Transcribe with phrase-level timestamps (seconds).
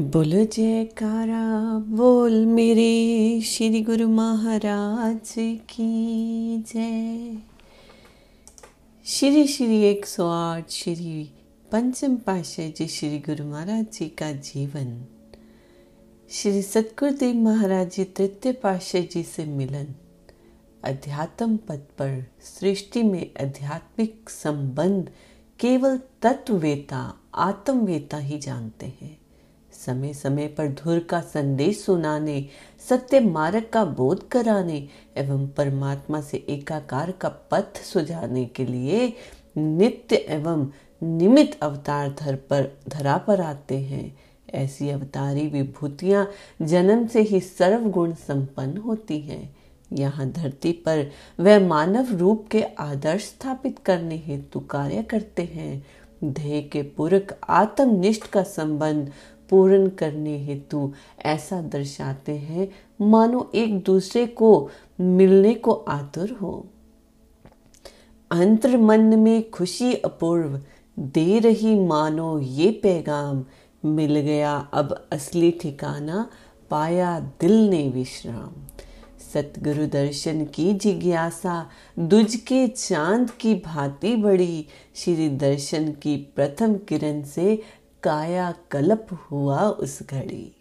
[0.00, 7.36] बोलो जयकारा, बोल मेरे श्री गुरु महाराज की जय।
[9.04, 11.30] श्री श्री एक सौ आठ श्री
[11.72, 15.04] पंचम पाशाह जी श्री गुरु महाराज जी का जीवन।
[16.30, 19.86] श्री सतगुरुदेव महाराज जी तृतीय पाशाह जी से मिलन।
[20.84, 25.10] अध्यात्म पद पर सृष्टि में आध्यात्मिक संबंध
[25.60, 29.19] केवल तत्ववेता, आत्मवेता ही जानते हैं।
[29.86, 32.46] समय समय पर धुर का संदेश सुनाने,
[32.88, 39.12] सत्य मार्ग का बोध कराने एवं परमात्मा से एकाकार का पथ सुझाने के लिए
[39.56, 40.66] नित्य एवं
[41.02, 44.18] निमित अवतार धर पर, धरा पर आते हैं।
[44.54, 46.26] ऐसी अवतारी विभूतियाँ
[46.62, 49.56] जन्म से ही सर्वगुण संपन्न होती हैं।
[49.92, 55.84] यहाँ धरती पर वह मानव रूप के आदर्श स्थापित करने हेतु कार्य करते हैं।
[56.24, 59.10] ध्येय के पूरक आत्मनिष्ठ का संबंध
[59.50, 60.92] पूर्ण करने हेतु
[61.24, 62.68] ऐसा दर्शाते हैं,
[63.00, 64.70] मानो एक दूसरे को
[65.00, 66.66] मिलने को आतुर हो।
[68.30, 70.60] अंतर मन में खुशी अपूर्व,
[70.98, 73.44] दे रही मानो ये पैगाम,
[73.84, 76.30] मिल गया अब असली ठिकाना,
[76.70, 78.52] पाया दिल ने विश्राम।
[79.32, 87.22] सतगुरु दर्शन की जिज्ञासा, दुज के चाँद की भांति बड़ी। श्री दर्शन की प्रथम किरण
[87.22, 87.62] से
[88.02, 90.52] काया कलप हुआ उस घड़ी।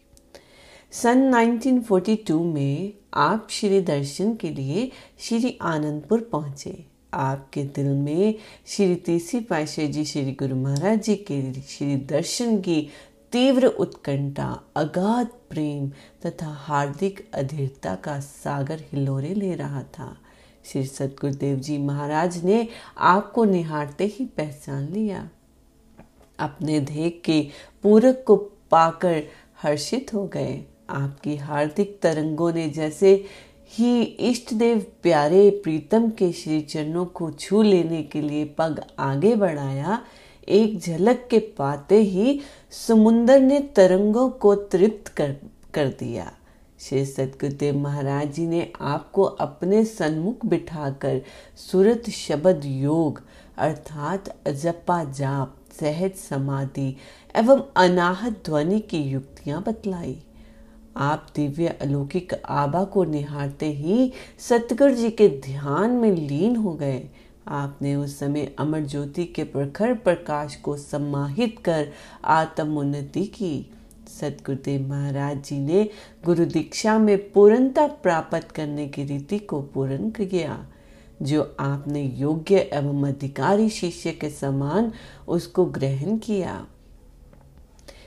[0.91, 8.35] सन 1942 में आप श्री दर्शन के लिए श्री आनंदपुर पहुँचे। आपके दिल में
[8.67, 12.89] श्री तीसरी पाशाह जी श्री गुरु महाराज जी के श्री दर्शन की
[13.31, 15.89] तीव्र उत्कंठा, अगाध प्रेम
[16.25, 20.17] तथा हार्दिक अधीरता का सागर हिलोरे ले रहा था।
[20.65, 22.67] श्री सतगुरुदेव जी महाराज ने
[22.97, 25.29] आपको निहारते ही पहचान लिया।
[26.39, 27.41] अपने ध्येय के
[27.83, 28.35] पूरक को
[28.71, 29.21] पाकर
[29.63, 33.13] हर्षित हो गए। आपकी हार्दिक तरंगों ने जैसे
[33.71, 39.35] ही इष्ट देव प्यारे प्रीतम के श्री चरणों को छू लेने के लिए पग आगे
[39.35, 40.01] बढ़ाया,
[40.47, 42.39] एक झलक के पाते ही
[42.71, 45.35] समुन्दर ने तरंगों को तृप्त कर
[45.73, 46.31] कर दिया।
[46.79, 51.21] श्री सतगुरुदेव महाराज जी ने आपको अपने सन्मुख बिठाकर
[51.71, 53.21] सुरत शब्द योग
[53.57, 56.95] अर्थात अजपा जाप सहज समाधि
[57.35, 60.17] एवं अनाहत ध्वनि की युक्तियाँ बतलाई।
[60.97, 67.09] आप दिव्य अलौकिक आबा को निहारते ही सतगुरु जी के ध्यान में लीन हो गए।
[67.47, 71.87] आपने उस समय अमर ज्योति के प्रखर प्रकाश को सम्माहित कर
[72.25, 73.71] आत्म उन्नति की।
[74.19, 75.89] सतगुरुदेव महाराज जी ने
[76.25, 80.65] गुरु दीक्षा में पूर्णता प्राप्त करने की रीति को पूर्ण किया।
[81.21, 84.91] जो आपने योग्य एवं अधिकारी शिष्य के समान
[85.27, 86.67] उसको ग्रहण किया।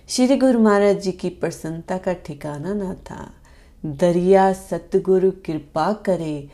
[0.09, 3.31] श्री गुरु महाराज जी की प्रसन्नता का ठिकाना न था।
[3.87, 6.49] दरिया सतगुरु कृपा करे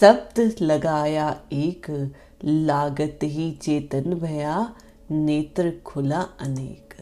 [0.00, 2.10] शब्द लगाया एक,
[2.44, 4.74] लागत ही चेतन भया,
[5.10, 6.94] नेत्र खुला अनेक।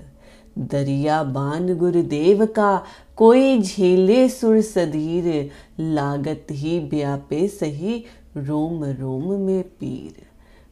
[0.59, 2.85] दरिया बान गुरुदेव का,
[3.17, 8.05] कोई झेले सुर सधीर, लागत ही व्यापे सही
[8.37, 10.25] रोम रोम में पीर।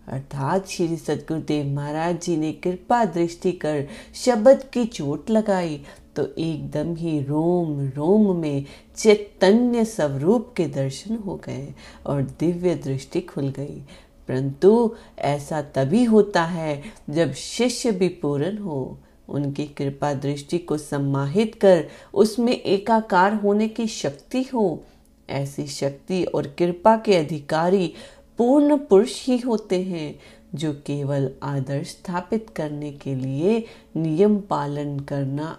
[0.08, 5.80] अर्थात श्री सदगुरुदेव महाराज जी ने कृपा दृष्टि कर शब्द की चोट लगाई
[6.16, 8.64] तो एकदम ही रोम रोम में
[8.96, 11.74] चैतन्य स्वरूप के दर्शन हो गए
[12.06, 13.82] और दिव्य दृष्टि खुल गई।
[14.28, 18.98] परंतु ऐसा तभी होता है जब शिष्य भी पूर्ण हो।
[19.28, 24.82] उनकी कृपा दृष्टि को सम्माहित कर उसमें एकाकार होने की शक्ति हो
[25.30, 27.94] ऐसी शक्ति और कृपा के अधिकारी
[28.38, 30.20] पूर्ण पुरुष ही होते हैं,
[30.54, 33.64] जो केवल आदर्श स्थापित करने के लिए
[33.96, 35.58] नियम पालन करना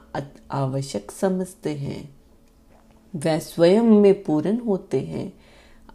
[0.52, 2.16] आवश्यक समझते हैं।
[3.16, 5.34] वह स्वयं में पूर्ण होते हैं।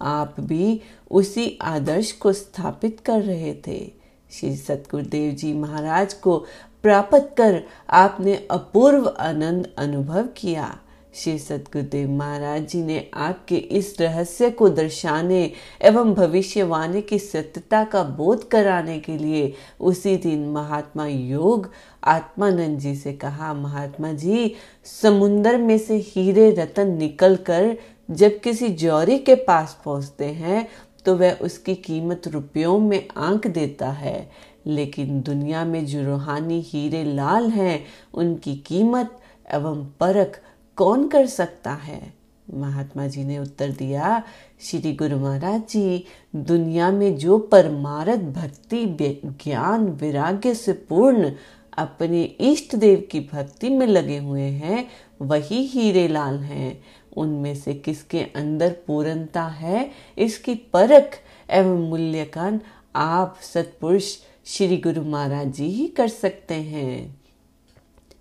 [0.03, 3.93] आप भी उसी आदर्श को स्थापित कर रहे थे।
[4.31, 6.47] श्री सतगुरुदेव जी महाराज को
[6.83, 10.79] प्राप्त कर आपने अपूर्व आनंद अनुभव किया।
[11.15, 15.41] श्री सतगुरुदेव महाराज जी ने आपके इस रहस्य को दर्शाने
[15.83, 21.71] एवं भविष्यवाणी की सत्यता का बोध कराने के लिए उसी दिन महात्मा योग
[22.05, 24.55] आत्मानंद जी से कहा, महात्मा जी
[24.85, 27.77] समुन्दर में से हीरे रतन निकल कर
[28.11, 30.67] जब किसी जौरी के पास पहुँचते हैं
[31.07, 34.31] तो वह उसकी कीमत रुपयों में आंक देता है।
[34.67, 37.85] लेकिन दुनिया में जो रूहानी हीरे लाल हैं,
[38.15, 39.17] उनकी कीमत
[39.55, 40.41] एवं परख
[40.81, 42.15] कौन कर सकता है?
[42.55, 44.23] महात्मा जी ने उत्तर दिया,
[44.61, 46.05] श्री गुरु महाराज जी,
[46.37, 48.85] दुनिया में जो परमारथ भक्ति
[49.25, 51.33] ज्ञान, विराग्य से पूर्ण
[51.79, 54.89] अपने इष्ट देव की भक्ति में लगे हुए हैं,
[55.23, 56.85] वही हीरे लाल हैं।
[57.17, 61.19] उनमें से किसके अंदर पूर्णता है, इसकी परख
[61.51, 62.61] एवं मूल्यांकन
[62.97, 64.17] आप सतपुरुष
[64.47, 67.20] श्री गुरु महाराज जी ही कर सकते हैं।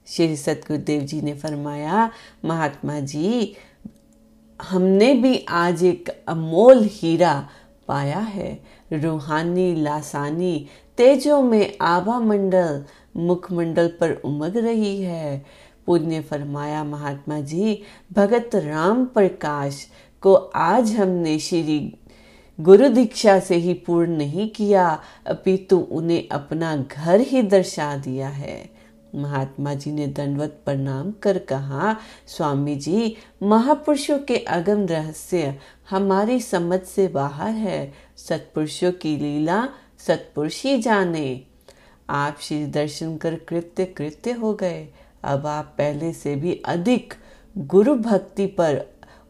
[0.10, 2.12] श्री सतगुरुदेव जी ने फरमाया,
[2.46, 3.56] महात्मा जी,
[4.62, 7.50] हमने भी आज एक अमोल हीरा
[7.88, 8.64] पाया है।
[8.94, 10.68] रूहानी, लासानी,
[10.98, 12.86] तेजों में आभा मंडल,
[13.18, 15.46] मुखमंडल पर उमग रही है।
[15.86, 17.82] पुण्य फरमाया, महात्मा जी,
[18.14, 19.88] भगत राम प्रकाश
[20.22, 21.96] को आज हमने श्री
[22.62, 28.79] गुरु दीक्षा से ही पूर्ण नहीं किया, अपितु उन्हें अपना घर ही दर्शा दिया है।
[29.16, 31.96] महात्मा जी ने दंडवत प्रणाम कर कहा
[32.28, 35.58] स्वामी जी महापुरुषों के अगम रहस्य
[35.90, 39.68] हमारी समझ से बाहर है। सत्पुरुषों की लीला
[40.08, 41.42] सत्पुरुष ही जाने।
[42.10, 44.88] आप श्री दर्शन कर कृत्य कृत्य हो गए।
[45.24, 47.14] अब आप पहले से भी अधिक
[47.58, 48.82] गुरु भक्ति पर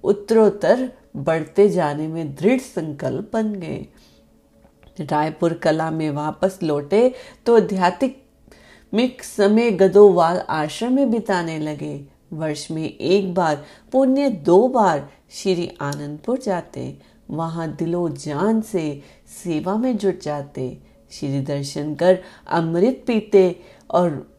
[0.03, 3.85] उत्तरोत्तर बढ़ते जाने में दृढ़ संकल्प बन गए।
[5.01, 7.13] रायपुर कला में वापस लौटे
[7.45, 8.23] तो आध्यात्मिक
[9.23, 16.37] समय गदोवाल आश्रम में बिताने लगे। वर्ष में एक बार, पुण्य दो बार श्री आनंदपुर
[16.37, 16.97] जाते।
[17.29, 19.01] वहाँ दिलो जान से
[19.43, 20.77] सेवा में जुट जाते।
[21.11, 23.59] श्री दर्शन कर अमृत पीते
[23.91, 24.31] और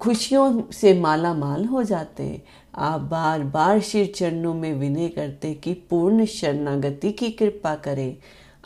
[0.00, 2.42] खुशियों से माला माल हो जाते।
[2.74, 8.16] आप बार बार श्री चरणों में विनय करते कि पूर्ण शरणागति की कृपा करें।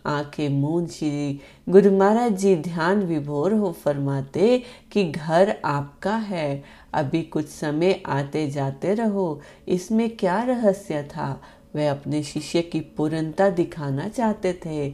[0.06, 4.62] आँखें मूंद श्री गुरु महाराज जी ध्यान विभोर हो फरमाते
[4.93, 6.65] कि घर आपका है।
[6.95, 11.41] अभी कुछ समय आते जाते रहो। इसमें क्या रहस्य था?
[11.77, 14.89] वह अपने शिष्य की पूर्णता दिखाना चाहते थे।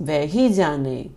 [0.00, 1.10] वह ही जाने।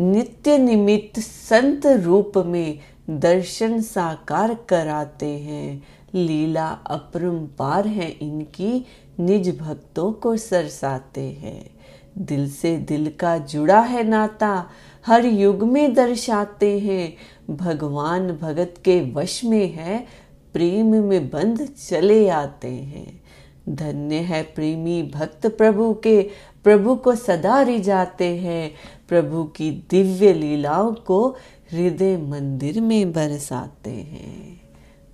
[0.00, 2.78] नित्य निमित्त संत रूप में
[3.10, 5.82] दर्शन साकार कराते हैं।
[6.14, 8.86] लीला अपरंपार है इनकी।
[9.20, 11.79] निज भक्तों को सरसाते हैं।
[12.20, 14.70] दिल से दिल का जुड़ा है नाता,
[15.06, 17.16] हर युग में दर्शाते हैं।
[17.56, 20.06] भगवान भगत के वश में है,
[20.52, 23.20] प्रेम में बंद चले आते हैं।
[23.68, 26.30] धन्य है प्रेमी भक्त प्रभु के,
[26.64, 28.74] प्रभु को सदा रिझाते हैं।
[29.08, 31.36] प्रभु की दिव्य लीलाओं को
[31.72, 34.60] हृदय मंदिर में बरसाते हैं।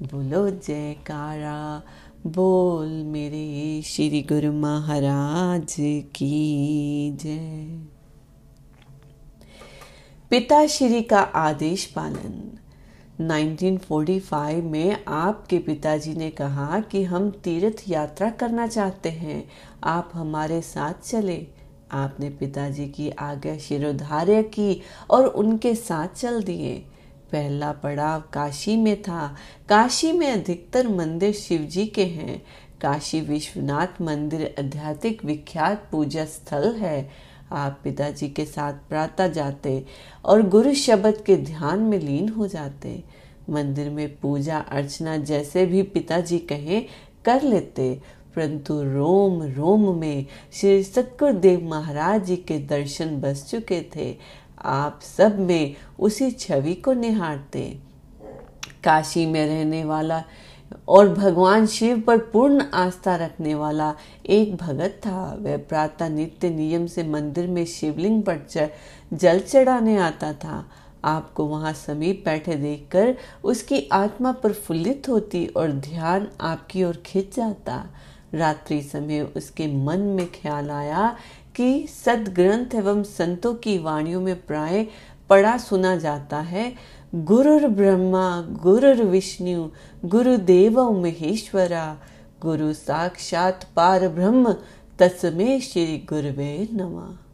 [0.03, 1.83] बोलो जयकारा।
[2.27, 5.77] बोल मेरे श्री गुरु महाराज
[6.15, 7.87] की जय।
[10.31, 12.59] पिता श्री का आदेश पालन।
[13.21, 19.49] 1945 में आपके पिताजी ने कहा कि हम तीर्थ यात्रा करना चाहते हैं।
[19.85, 21.47] आप हमारे साथ चले।
[21.93, 26.85] आपने पिताजी की आज्ञा शिरोधार्य की और उनके साथ चल दिए।
[27.33, 29.37] पहला पड़ाव काशी में था।
[29.69, 32.43] काशी में अधिकतर मंदिर शिव जी के हैं।
[32.81, 37.11] काशी विश्वनाथ मंदिर आध्यात्मिक विख्यात पूजा स्थल है।
[37.53, 39.85] आप पिताजी के साथ प्रातः जाते
[40.25, 43.05] और गुरु शब्द के ध्यान में लीन हो जाते।
[43.51, 46.87] मंदिर में पूजा अर्चना जैसे भी पिताजी कहें,
[47.25, 48.01] कर लेते।
[48.37, 54.17] परंतु रोम रोम में श्री सतगुरुदेव महाराज जी के दर्शन बस चुके थे।
[54.67, 57.63] आप सब में उसी छवि को निहारते।
[58.85, 60.23] काशी में रहने वाला
[60.89, 63.95] और भगवान शिव पर पूर्ण आस्था रखने वाला
[64.27, 68.41] एक भगत था। वह प्रातः नित्य नियम से मंदिर में शिवलिंग पर
[69.13, 70.65] जल चढ़ाने आता था।
[71.05, 77.85] आपको वहाँ समीप बैठे देखकर उसकी आत्मा प्रफुल्लित होती और ध्यान आपकी ओर खिंच जाता।
[78.35, 81.17] रात्रि समय उसके मन में ख्याल आया
[81.57, 84.87] कि सदग्रंथ एवं संतों की वाणियों में प्राय
[85.31, 86.75] पढ़ा सुना जाता है।
[87.15, 89.69] गुरुर ब्रह्मा, गुरुर विष्णु,
[90.05, 91.99] गुरुदेव महेश्वरा,
[92.43, 94.53] गुरु साक्षात पार ब्रह्म,
[94.99, 97.27] तस्मे श्री गुरुवे नमः।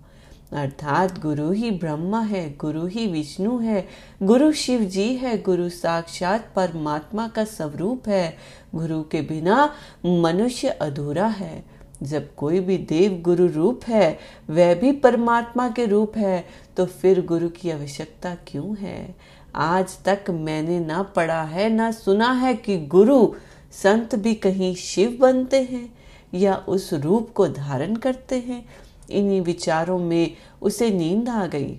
[0.59, 3.89] अर्थात गुरु ही ब्रह्मा है, गुरु ही विष्णु है,
[4.23, 8.37] गुरु शिव जी है, गुरु साक्षात परमात्मा का स्वरूप है,
[8.75, 9.75] गुरु के बिना
[10.07, 11.72] मनुष्य अधूरा है।
[12.03, 14.19] जब कोई भी देव गुरु रूप है,
[14.51, 16.45] वह भी परमात्मा के रूप है
[16.77, 19.15] तो फिर गुरु की आवश्यकता क्यों है?
[19.55, 23.27] आज तक मैंने ना पढ़ा है, ना सुना है कि गुरु
[23.73, 25.89] संत भी कहीं शिव बनते हैं
[26.35, 28.65] या उस रूप को धारण करते हैं।
[29.11, 31.73] इन्हीं विचारों में उसे नींद आ गई।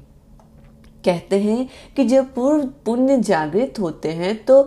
[1.06, 4.64] कहते हैं कि जब पूर्व पुण्य जागृत होते हैं तो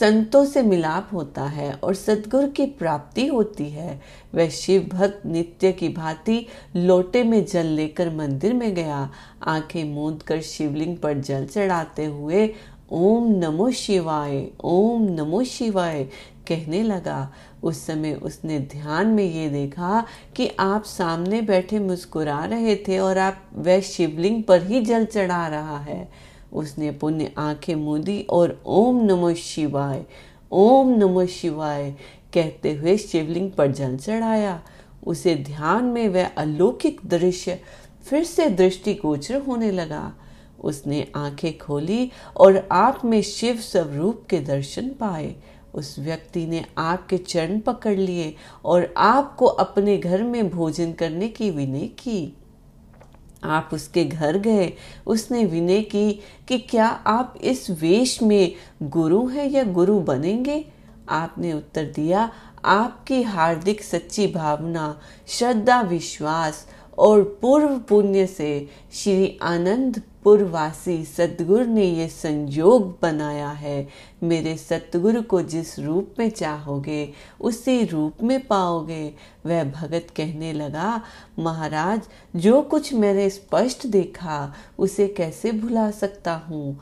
[0.00, 4.00] संतों से मिलाप होता है और सदगुरु की प्राप्ति होती है।
[4.34, 6.46] वह शिव भक्त नित्य की भांति
[6.76, 9.10] लोटे में जल लेकर मंदिर में गया।
[9.42, 12.54] आँखें मूंद कर शिवलिंग पर जल चढ़ाते हुए
[12.92, 16.04] ओम नमो शिवाय, ओम नमो शिवाय
[16.48, 17.32] कहने लगा।
[17.62, 20.04] उस समय उसने ध्यान में ये देखा
[20.36, 25.46] कि आप सामने बैठे मुस्कुरा रहे थे और आप वह शिवलिंग पर ही जल चढ़ा
[25.48, 30.04] रहा है। उसने पुण्य आँखें मूदी और ओम नमो शिवाय,
[30.52, 31.90] ओम नमो शिवाय
[32.34, 34.62] कहते हुए शिवलिंग पर जल चढ़ाया।
[35.06, 37.58] उसे ध्यान में वह अलौकिक दृश्य
[38.04, 40.12] फिर से दृष्टि गोचर होने लगा।
[40.60, 45.34] उसने आँखें खोली और आप में शिव स्वरूप के दर्शन पाए।
[45.74, 51.50] उस व्यक्ति ने आपके चरण पकड़ लिए और आपको अपने घर में भोजन करने की
[51.50, 52.36] विनय की।
[53.44, 54.72] आप उसके घर गए,
[55.06, 60.64] उसने विनय की कि क्या आप इस वेश में गुरु हैं या गुरु बनेंगे?
[61.08, 62.32] आपने उत्तर दिया,
[62.64, 66.66] आपकी हार्दिक सच्ची भावना, श्रद्धा, विश्वास
[66.98, 73.88] और पूर्व पुण्य से श्री आनंदपुर वासी सतगुरु ने ये संयोग बनाया है।
[74.22, 79.14] मेरे सतगुरु को जिस रूप में चाहोगे, उसी रूप में पाओगे।
[79.46, 81.02] वह भगत कहने लगा,
[81.38, 82.02] महाराज,
[82.36, 86.80] जो कुछ मैंने स्पष्ट देखा, उसे कैसे भुला सकता हूँ?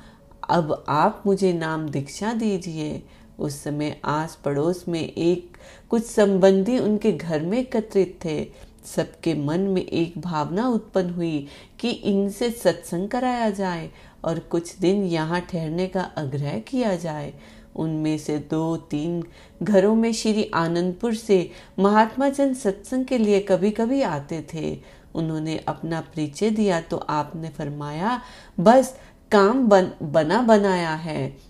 [0.50, 3.02] अब आप मुझे नाम दीक्षा दीजिए।
[3.38, 5.56] उस समय आस पड़ोस में एक
[5.90, 11.47] कुछ संबंधी उनके घर में एकत्रित थे। सबके मन में एक भावना उत्पन्न हुई
[11.81, 13.91] कि इनसे सत्संग कराया जाए
[14.25, 17.33] और कुछ दिन यहाँ ठहरने का आग्रह किया जाए।
[17.77, 19.23] उनमें से दो तीन
[19.63, 24.79] घरों में श्री आनंदपुर से महात्मा जन सत्संग के लिए कभी कभी आते थे।
[25.15, 28.21] उन्होंने अपना परिचय दिया तो आपने फरमाया
[28.61, 28.95] बस
[29.33, 31.50] काम बन, बना बनाया है।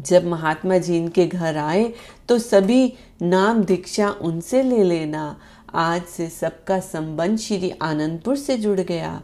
[0.00, 1.92] जब महात्मा जी इनके घर आए
[2.28, 5.40] तो सभी नाम दीक्षा उनसे ले लेना।
[5.74, 9.22] आज से सबका संबंध श्री आनंदपुर से जुड़ गया।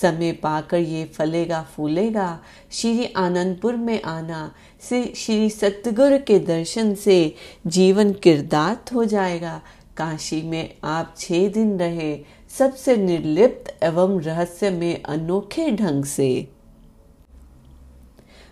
[0.00, 2.40] समय पाकर ये फलेगा, फूलेगा।
[2.72, 7.34] श्री आनंदपुर में आना। से श्री सतगुरु के दर्शन से
[7.66, 9.62] जीवन किरदार्थ हो जाएगा।
[9.96, 12.24] काशी में आप छह दिन रहे।
[12.58, 16.53] सबसे निर्लिप्त एवं रहस्य में अनोखे ढंग से।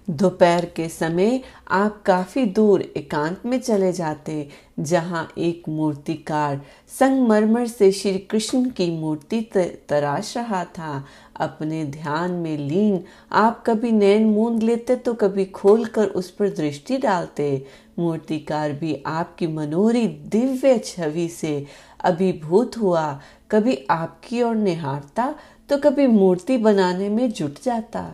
[0.08, 1.40] दोपहर के समय
[1.70, 8.90] आप काफ़ी दूर एकांत में चले जाते, जहाँ एक मूर्तिकार संगमरमर से श्री कृष्ण की
[8.90, 9.40] मूर्ति
[9.88, 11.04] तराश रहा था।
[11.36, 16.98] अपने ध्यान में लीन आप कभी नैन मूंद लेते तो कभी खोलकर उस पर दृष्टि
[16.98, 17.64] डालते।
[17.98, 21.64] मूर्तिकार भी आपकी मनोहरी दिव्य छवि से
[22.00, 25.34] अभिभूत हुआ। कभी आपकी ओर निहारता
[25.68, 28.04] तो कभी मूर्ति बनाने में जुट जाता।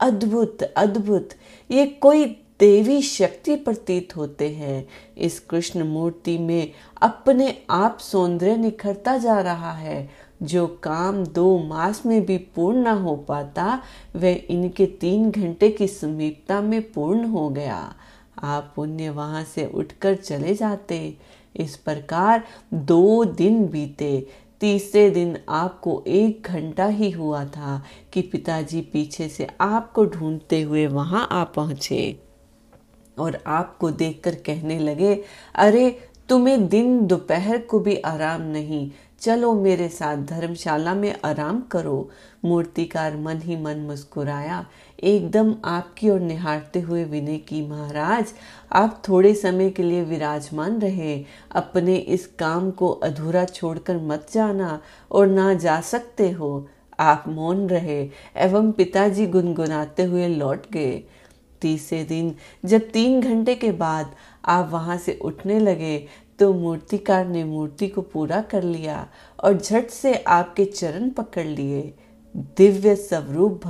[0.00, 1.28] अद्भुत अद्भुत।
[1.70, 2.24] ये कोई
[2.60, 4.88] देवी शक्ति प्रतीत होते हैं।
[5.18, 10.10] इस कृष्ण मूर्ति में अपने आप सौंदर्य निखरता जा रहा है।
[10.42, 13.82] जो काम दो मास में भी पूर्ण न हो पाता,
[14.16, 17.94] वह इनके तीन घंटे की समीपता में पूर्ण हो गया।
[18.42, 21.16] आप पुण्य वहाँ से उठकर चले जाते।
[21.56, 24.26] इस प्रकार दो दिन बीते।
[24.60, 30.86] तीसरे दिन आपको एक घंटा ही हुआ था कि पिताजी पीछे से आपको ढूंढते हुए
[30.86, 32.20] वहाँ आ पहुँचे
[33.18, 35.22] और आपको देखकर कहने लगे,
[35.54, 42.10] अरे, तुम्हें दिन दोपहर को भी आराम नहीं चलो मेरे साथ धर्मशाला में आराम करो।
[42.44, 44.66] मूर्तिकार मन ही मन मुस्कुराया।
[45.02, 48.26] एकदम आपकी ओर निहारते हुए विनय की, महाराज,
[48.72, 54.80] आप थोड़े समय के लिए विराजमान रहे। अपने इस काम को अधूरा छोड़कर मत जाना
[55.10, 56.68] और ना जा सकते हो।
[57.00, 61.02] आप मौन रहे एवं पिताजी गुनगुनाते हुए लौट गए।
[61.60, 62.34] तीसरे दिन,
[62.64, 66.06] जब तीन घंटे के बाद आप वहाँ से उठने लगे
[66.38, 69.08] तो मूर्तिकार ने मूर्ति को पूरा कर लिया
[69.44, 71.94] और झट से आपके चरण पकड़ लिए।
[72.36, 73.66] दिव्य स्वरूप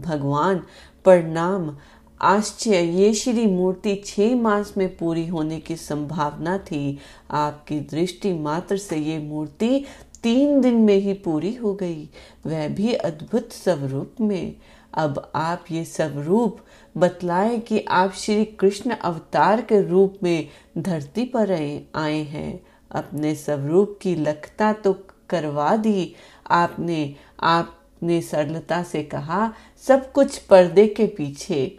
[0.00, 0.58] भगवान,
[1.04, 1.76] प्रणाम।
[2.20, 6.98] आश्चर्य, ये श्री मूर्ति छह मास में पूरी होने की संभावना थी।
[7.30, 9.84] आपकी दृष्टि मात्र से ये मूर्ति
[10.22, 12.10] तीन दिन में ही पूरी हो गई।
[12.46, 14.56] वह भी अद्भुत स्वरूप में।
[14.94, 16.58] अब आप ये स्वरूप
[16.98, 21.52] बतलाएँ कि आप श्री कृष्ण अवतार के रूप में धरती पर
[21.94, 24.92] आए हैं। अपने स्वरूप की लखता तो
[25.28, 26.14] करवा दी।
[26.50, 29.52] आपने आपने सरलता से कहा,
[29.88, 31.78] सब कुछ पर्दे के पीछे।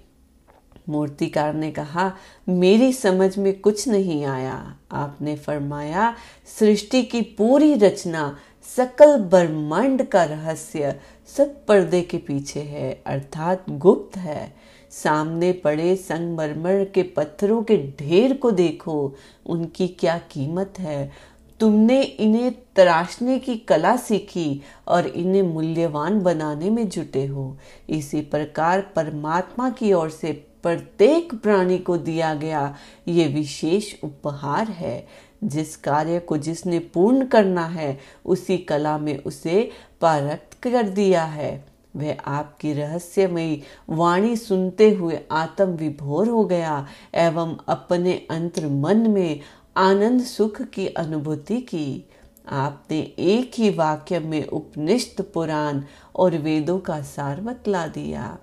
[0.90, 2.14] मूर्तिकार ने कहा,
[2.50, 6.16] मेरी समझ में कुछ नहीं आया। आपने फरमाया,
[6.60, 8.38] सृष्टि की पूरी रचना
[8.78, 14.59] सकल ब्रह्मांड का रहस्य सब पर्दे के पीछे है, अर्थात गुप्त है।
[14.92, 19.16] सामने पड़े संगमरमर के पत्थरों के ढेर को देखो,
[19.46, 21.12] उनकी क्या कीमत है?
[21.60, 27.58] तुमने इन्हें तराशने की कला सीखी और इन्हें मूल्यवान बनाने में जुटे हो।
[27.90, 30.32] इसी प्रकार परमात्मा की ओर से
[30.64, 32.76] प्रत्येक प्राणी को दिया गया
[33.08, 35.08] ये विशेष उपहार है।
[35.44, 41.69] जिस कार्य को जिसने पूर्ण करना है, उसी कला में उसे पारक्त कर दिया है।
[41.96, 49.40] वह आपकी रहस्यमयी वाणी सुनते हुए आत्म विभोर हो गया एवं अपने अंतर मन में
[49.78, 52.06] आनंद सुख की अनुभूति की।
[52.48, 55.82] आपने एक ही वाक्य में उपनिष्ठ पुराण
[56.16, 58.38] और वेदों का सार बतला दिया।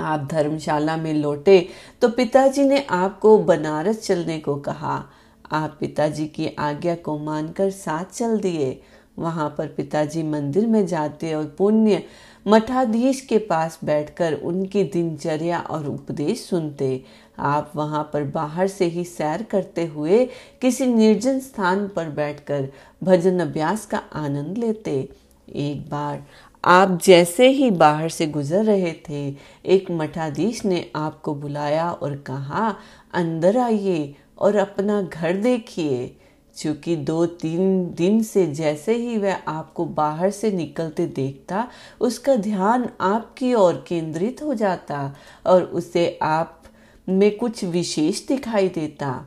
[0.00, 1.66] आप धर्मशाला में लौटे
[2.02, 5.04] तो पिताजी ने आपको बनारस चलने को कहा।
[5.52, 8.80] आप पिताजी की आज्ञा को मानकर साथ चल दिए।
[9.18, 12.02] वहाँ पर पिताजी मंदिर में जाते और पुण्य
[12.46, 17.02] मठाधीश के पास बैठकर उनकी दिनचर्या और उपदेश सुनते।
[17.38, 20.24] आप वहाँ पर बाहर से ही सैर करते हुए
[20.62, 22.68] किसी निर्जन स्थान पर बैठकर
[23.02, 25.08] भजन अभ्यास का आनंद लेते।
[25.48, 26.22] एक बार
[26.64, 29.28] आप जैसे ही बाहर से गुजर रहे थे,
[29.66, 32.74] एक मठाधीश ने आपको बुलाया और कहा,
[33.14, 36.16] अंदर आइए और अपना घर देखिए।
[36.60, 41.68] क्योंकि दो तीन दिन से जैसे ही वह आपको बाहर से निकलते देखता,
[42.00, 45.14] उसका ध्यान आपकी ओर केंद्रित हो जाता
[45.46, 46.62] और उसे आप
[47.08, 49.26] में कुछ विशेष दिखाई देता।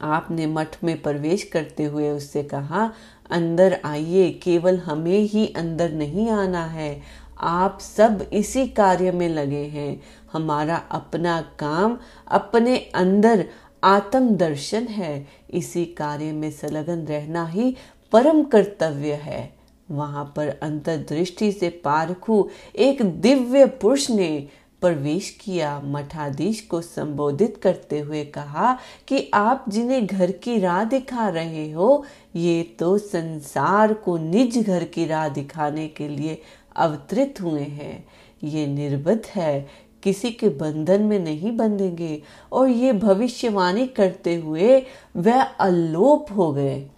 [0.00, 2.92] आपने मठ में प्रवेश करते हुए उससे कहा,
[3.30, 7.02] अंदर आइए, केवल हमें ही अंदर नहीं आना है।
[7.38, 10.02] आप सब इसी कार्य में लगे हैं।
[10.32, 13.44] हमारा अपना काम अपने अंदर
[13.82, 17.74] आत्म दर्शन है। इसी कार्य में संलग्न रहना ही
[18.12, 19.54] परम कर्तव्य है।
[19.90, 24.48] वहाँ पर अंतर्दृष्टि से पारखू एक दिव्य पुरुष ने
[24.80, 28.78] प्रवेश किया। मठाधीश को संबोधित करते हुए कहा
[29.08, 32.04] कि आप जिन्हें घर की राह दिखा रहे हो,
[32.36, 36.40] ये तो संसार को निज घर की राह दिखाने के लिए
[36.76, 38.06] अवतरित हुए हैं।
[38.44, 39.66] ये निर्बद्ध है
[40.02, 42.22] किसी के बंधन में नहीं बंधेंगे
[42.52, 44.82] और ये भविष्यवाणी करते हुए
[45.16, 46.90] वह अलोप हो गए।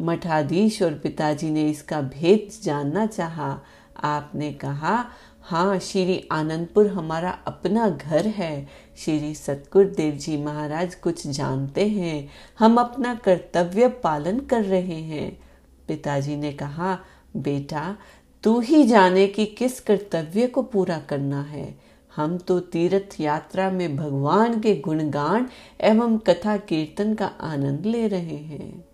[0.00, 3.60] मठाधीश और पिताजी ने इसका भेद जानना चाहा।
[4.04, 5.04] आपने कहा
[5.42, 12.76] हाँ श्री आनंदपुर हमारा अपना घर है। श्री सतगुरुदेव जी महाराज कुछ जानते हैं। हम
[12.76, 15.38] अपना कर्तव्य पालन कर रहे हैं।
[15.88, 16.98] पिताजी ने कहा,
[17.36, 17.96] बेटा,
[18.42, 21.87] तू ही जाने कि किस कर्तव्य को पूरा करना है।
[22.18, 25.48] हम तो तीर्थ यात्रा में भगवान के गुणगान
[25.80, 28.84] एवं कथा कीर्तन का आनंद ले रहे हैं।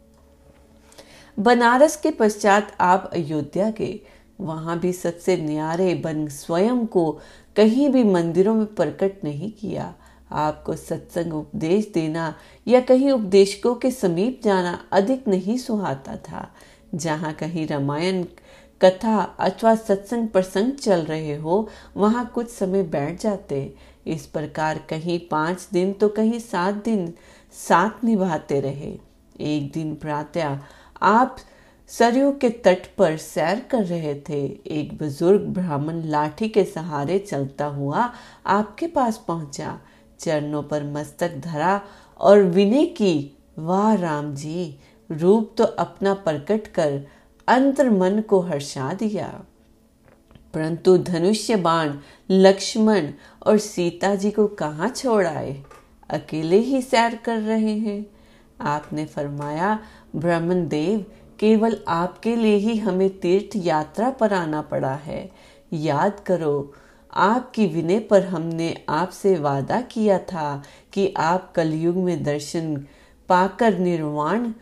[1.38, 4.00] बनारस के पश्चात आप अयोध्या के,
[4.40, 7.10] वहाँ भी सबसे न्यारे बन स्वयं को
[7.56, 9.94] कहीं भी मंदिरों में प्रकट नहीं किया।
[10.32, 12.34] आपको सत्संग उपदेश देना
[12.68, 16.48] या कहीं उपदेशकों के समीप जाना अधिक नहीं सुहाता था।
[16.94, 18.24] जहाँ कहीं रामायण
[18.80, 23.74] कथा अथवा सत्संग प्रसंग चल रहे हो, वहाँ कुछ समय बैठ जाते।
[24.06, 27.12] इस प्रकार कहीं पाँच दिन तो कहीं सात दिन
[27.54, 28.92] साथ निभाते रहे।
[29.40, 30.58] एक दिन प्रातः
[31.02, 31.36] आप
[31.90, 37.64] सरयू के तट पर सैर कर रहे थे। एक बुज़ुर्ग ब्राह्मण लाठी के सहारे चलता
[37.66, 38.10] हुआ
[38.46, 39.78] आपके पास पहुँचा।
[40.20, 41.80] चरणों पर मस्तक धरा
[42.20, 44.78] और विनय की, वाह राम जी,
[45.10, 47.00] रूप तो अपना प्रकट कर
[47.48, 49.40] अंतर मन को हर्षा दिया।
[50.54, 51.94] परंतु धनुष्य बाण
[52.30, 53.08] लक्ष्मण
[53.46, 55.62] और सीता जी को कहाँ छोड़ आए?
[56.10, 58.06] अकेले ही सैर कर रहे हैं।
[58.60, 59.78] आपने फरमाया,
[60.16, 61.06] ब्राह्मण देव,
[61.40, 65.30] केवल आपके लिए ही हमें तीर्थ यात्रा पर आना पड़ा है।
[65.72, 66.72] याद करो,
[67.14, 72.86] आपकी विनय पर हमने आपसे वादा किया था कि आप कलयुग में दर्शन
[73.28, 74.52] पाकर निर्वाण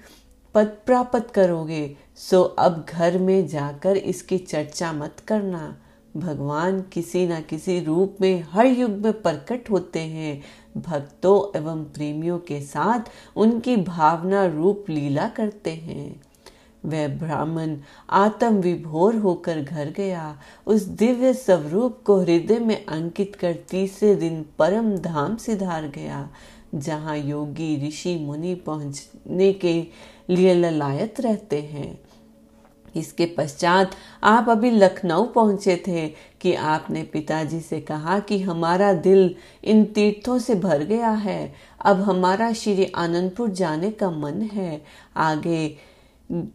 [0.55, 5.77] पद प्राप्त करोगे, सो अब घर में जाकर इसकी चर्चा मत करना।
[6.17, 10.43] भगवान किसी न किसी रूप में हर युग में प्रकट होते हैं।
[10.77, 16.21] भक्तों एवं प्रेमियों के साथ उनकी भावना रूप लीला करते हैं।
[16.85, 17.77] वह ब्राह्मण
[18.11, 24.45] आत्म विभोर होकर घर गया। उस दिव्य स्वरूप को हृदय में अंकित कर तीसरे दिन
[24.59, 26.29] परम धाम सिधार गया,
[26.75, 29.81] जहाँ योगी ऋषि मुनि पहुँचने के
[30.33, 32.01] लिए ललायत रहते हैं।
[32.97, 33.91] इसके पश्चात
[34.25, 36.09] आप अभी लखनऊ पहुँचे थे
[36.41, 42.01] कि आपने पिताजी से कहा कि हमारा दिल इन तीर्थों से भर गया है। अब
[42.01, 44.83] हमारा श्री आनंदपुर जाने का मन है।
[45.17, 45.77] आगे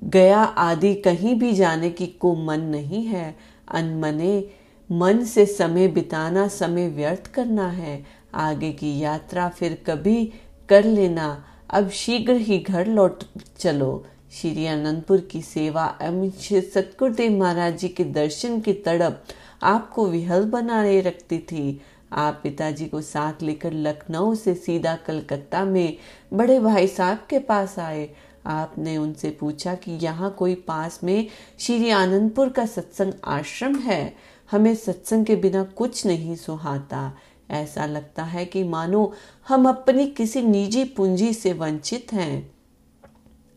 [0.03, 3.35] गया आदि कहीं भी जाने की को मन नहीं है।
[3.71, 4.49] अनमने
[4.91, 10.33] मन से समय बिताना, समय व्यर्थ करना है। आगे की यात्रा फिर कभी
[10.69, 13.23] कर लेना। अब शीघ्र ही घर लौट
[13.59, 19.23] चलो। श्री अनंतपुर की सेवा एवं श्री सतगुरुदेव महाराज जी के दर्शन की तड़प
[19.63, 21.81] आपको विहल बनाए रखती थी।
[22.13, 25.97] आप पिताजी को साथ लेकर लखनऊ से सीधा कलकत्ता में
[26.33, 28.09] बड़े भाई साहब के पास आए।
[28.45, 31.27] आपने उनसे पूछा कि यहाँ कोई पास में
[31.59, 34.15] श्री आनंदपुर का सत्संग आश्रम है?
[34.51, 37.17] हमें सत्संग के बिना कुछ नहीं सुहाता।
[37.51, 39.13] ऐसा लगता है कि मानो
[39.47, 42.51] हम अपनी किसी निजी पूंजी से वंचित हैं।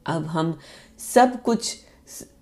[0.07, 0.59] अब हम
[0.99, 1.77] सब कुछ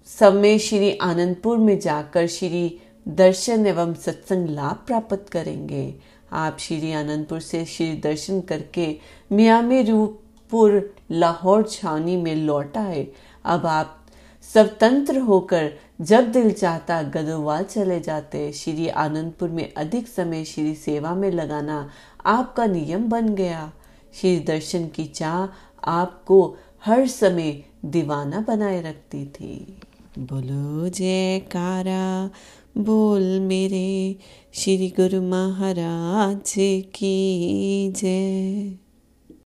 [0.06, 5.94] समय श्री आनंदपुर में जाकर श्री दर्शन एवं सत्संग लाभ प्राप्त करेंगे।
[6.32, 8.98] आप श्री आनंदपुर से श्री दर्शन करके
[9.32, 13.06] मियामी रूपपुर, लाहौर छावनी में लौट आए।
[13.44, 14.06] अब आप
[14.42, 21.14] स्वतंत्र होकर जब दिल चाहता गदोवाल चले जाते, श्री आनंदपुर में अधिक समय श्री सेवा
[21.14, 21.90] में लगाना
[22.26, 23.72] आपका नियम बन गया।
[24.14, 25.48] श्री दर्शन की चाह
[25.90, 29.80] आपको हर समय दीवाना बनाए रखती थी।
[30.18, 32.30] बोलो जयकारा,
[32.78, 34.16] बोल मेरे,
[34.54, 36.54] श्री गुरु महाराज
[36.94, 38.87] की जय।